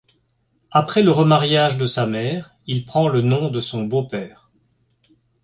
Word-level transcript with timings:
Après 0.71 1.03
le 1.03 1.11
remariage 1.11 1.77
de 1.77 1.85
sa 1.85 2.07
mère, 2.07 2.55
il 2.65 2.85
prend 2.85 3.07
le 3.07 3.21
nom 3.21 3.51
de 3.51 3.59
son 3.59 3.83
beau-père. 3.83 4.49